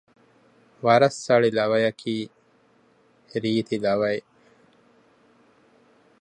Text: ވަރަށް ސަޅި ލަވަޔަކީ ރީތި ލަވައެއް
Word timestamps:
ވަރަށް 0.85 1.19
ސަޅި 1.25 1.49
ލަވަޔަކީ 1.57 2.15
ރީތި 3.43 3.77
ލަވައެއް 3.85 4.29